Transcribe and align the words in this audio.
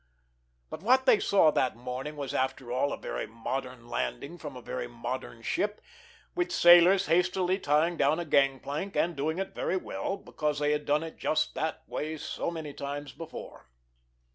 But 0.71 0.81
what 0.81 1.05
they 1.05 1.19
saw 1.19 1.51
that 1.51 1.75
morning 1.75 2.15
was, 2.17 2.33
after 2.33 2.71
all, 2.71 2.91
a 2.91 2.97
very 2.97 3.27
modern 3.27 3.87
landing, 3.87 4.39
from 4.39 4.55
a 4.55 4.59
very 4.63 4.87
modern 4.87 5.43
ship, 5.43 5.79
with 6.33 6.51
sailors 6.51 7.05
hastily 7.05 7.59
tying 7.59 7.97
down 7.97 8.19
a 8.19 8.25
gang 8.25 8.59
plank, 8.59 8.95
and 8.95 9.15
doing 9.15 9.37
it 9.37 9.53
very 9.53 9.77
well 9.77 10.17
because 10.17 10.57
they 10.57 10.71
had 10.71 10.85
done 10.87 11.03
it 11.03 11.17
just 11.19 11.53
that 11.53 11.87
way 11.87 12.17
so 12.17 12.49
many 12.49 12.73
times 12.73 13.11
before. 13.11 13.69